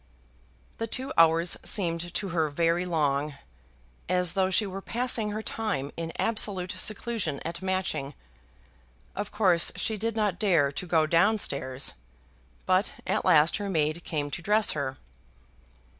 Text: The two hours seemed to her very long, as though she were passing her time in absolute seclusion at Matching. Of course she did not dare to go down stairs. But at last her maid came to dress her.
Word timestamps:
The 0.79 0.87
two 0.87 1.13
hours 1.15 1.57
seemed 1.63 2.11
to 2.15 2.29
her 2.29 2.49
very 2.49 2.87
long, 2.87 3.35
as 4.09 4.33
though 4.33 4.49
she 4.49 4.65
were 4.65 4.81
passing 4.81 5.29
her 5.29 5.43
time 5.43 5.91
in 5.95 6.11
absolute 6.17 6.71
seclusion 6.75 7.39
at 7.45 7.61
Matching. 7.61 8.15
Of 9.15 9.31
course 9.31 9.71
she 9.75 9.97
did 9.97 10.15
not 10.15 10.39
dare 10.39 10.71
to 10.71 10.87
go 10.87 11.05
down 11.05 11.37
stairs. 11.37 11.93
But 12.65 12.95
at 13.05 13.25
last 13.25 13.57
her 13.57 13.69
maid 13.69 14.03
came 14.03 14.31
to 14.31 14.41
dress 14.41 14.71
her. 14.71 14.97